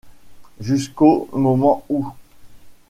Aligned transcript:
Jusqu’au 0.59 1.29
moment 1.31 1.85
où... 1.89 2.09